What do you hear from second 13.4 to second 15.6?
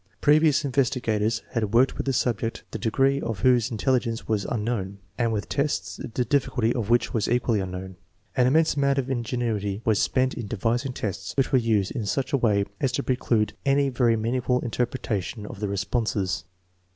METHOD 41 preclude any very meaningful interpretation of